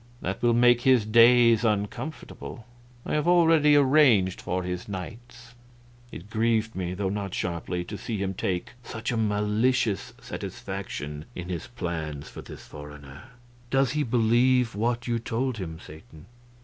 That 0.19 0.41
will 0.41 0.55
make 0.55 0.81
his 0.81 1.05
days 1.05 1.63
uncomfortable 1.63 2.65
I 3.05 3.13
have 3.13 3.27
already 3.27 3.75
arranged 3.75 4.41
for 4.41 4.63
his 4.63 4.89
nights." 4.89 5.53
It 6.11 6.27
grieved 6.27 6.73
me, 6.75 6.95
though 6.95 7.09
not 7.11 7.35
sharply, 7.35 7.83
to 7.83 7.99
see 7.99 8.17
him 8.17 8.33
take 8.33 8.71
such 8.83 9.11
a 9.11 9.15
malicious 9.15 10.11
satisfaction 10.19 11.25
in 11.35 11.49
his 11.49 11.67
plans 11.67 12.29
for 12.29 12.41
this 12.41 12.65
foreigner. 12.65 13.25
"Does 13.69 13.91
he 13.91 14.01
believe 14.01 14.73
what 14.73 15.07
you 15.07 15.19
told 15.19 15.57
him, 15.59 15.77
Satan?" 15.79 16.25